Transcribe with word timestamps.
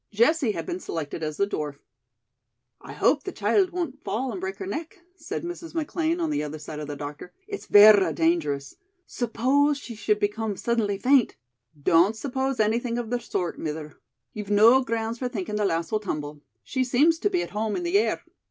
Jessie 0.11 0.53
had 0.53 0.65
been 0.65 0.79
selected 0.79 1.21
as 1.21 1.37
the 1.37 1.45
dwarf. 1.45 1.77
"I 2.81 2.91
hope 2.93 3.21
the 3.21 3.31
child 3.31 3.69
won't 3.69 4.03
fall 4.03 4.31
and 4.31 4.41
break 4.41 4.55
her 4.57 4.65
neck," 4.65 4.97
said 5.15 5.43
Mrs. 5.43 5.75
McLean 5.75 6.19
on 6.19 6.31
the 6.31 6.41
other 6.41 6.57
side 6.57 6.79
of 6.79 6.87
the 6.87 6.95
doctor. 6.95 7.33
"It's 7.47 7.67
verra 7.67 8.11
dangerous. 8.11 8.73
Suppose 9.05 9.77
she 9.77 9.93
should 9.93 10.19
become 10.19 10.57
suddenly 10.57 10.97
faint" 10.97 11.37
"Don't 11.93 12.15
suppose 12.15 12.59
anything 12.59 12.97
of 12.97 13.11
the 13.11 13.19
sort, 13.19 13.59
mither. 13.59 13.99
You've 14.33 14.49
no 14.49 14.83
grounds 14.83 15.19
for 15.19 15.29
thinkin' 15.29 15.55
the 15.57 15.65
lass 15.65 15.91
will 15.91 15.99
tumble. 15.99 16.41
She 16.63 16.83
seems 16.83 17.19
to 17.19 17.29
be 17.29 17.43
at 17.43 17.51
home 17.51 17.75
in 17.75 17.83
the 17.83 17.99
air." 17.99 18.23